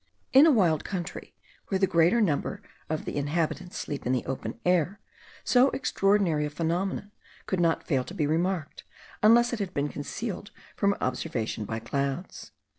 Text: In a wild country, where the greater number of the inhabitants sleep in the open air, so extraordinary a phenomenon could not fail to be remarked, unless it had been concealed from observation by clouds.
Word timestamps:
In 0.33 0.47
a 0.47 0.51
wild 0.51 0.83
country, 0.83 1.35
where 1.67 1.77
the 1.77 1.85
greater 1.85 2.21
number 2.21 2.63
of 2.89 3.05
the 3.05 3.15
inhabitants 3.17 3.77
sleep 3.77 4.03
in 4.07 4.13
the 4.13 4.25
open 4.25 4.59
air, 4.65 4.99
so 5.43 5.69
extraordinary 5.75 6.43
a 6.43 6.49
phenomenon 6.49 7.11
could 7.45 7.59
not 7.59 7.83
fail 7.85 8.03
to 8.05 8.15
be 8.15 8.25
remarked, 8.25 8.83
unless 9.21 9.53
it 9.53 9.59
had 9.59 9.75
been 9.75 9.89
concealed 9.89 10.49
from 10.75 10.97
observation 11.01 11.65
by 11.65 11.77
clouds. 11.77 12.49